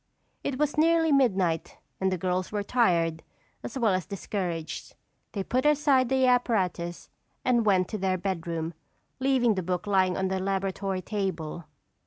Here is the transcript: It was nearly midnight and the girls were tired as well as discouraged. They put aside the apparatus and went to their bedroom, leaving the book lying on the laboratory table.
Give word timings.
It 0.43 0.57
was 0.57 0.79
nearly 0.79 1.11
midnight 1.11 1.77
and 1.99 2.11
the 2.11 2.17
girls 2.17 2.51
were 2.51 2.63
tired 2.63 3.21
as 3.61 3.77
well 3.77 3.93
as 3.93 4.07
discouraged. 4.07 4.95
They 5.33 5.43
put 5.43 5.63
aside 5.63 6.09
the 6.09 6.25
apparatus 6.25 7.11
and 7.45 7.67
went 7.67 7.87
to 7.89 7.99
their 7.99 8.17
bedroom, 8.17 8.73
leaving 9.19 9.53
the 9.53 9.61
book 9.61 9.85
lying 9.85 10.17
on 10.17 10.27
the 10.27 10.39
laboratory 10.39 11.03
table. 11.03 11.65